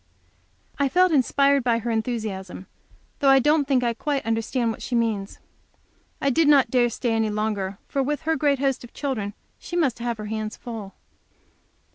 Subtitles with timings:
[0.79, 2.65] I felt inspired by her enthusiasm,
[3.19, 5.37] though I don't think I quite understand what she means.
[6.19, 9.35] I did not dare to stay any longer, for, with her great host of children,
[9.59, 10.95] she must have her hands full.